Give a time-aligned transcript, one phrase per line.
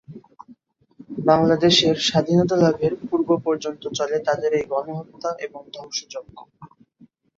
[1.25, 6.35] বাংলাদেশের স্বাধীনতা লাভের পূর্ব পর্যন্ত চলে তাদের এই গণহত্যা এবং ধ্বংশজজ্ঞ।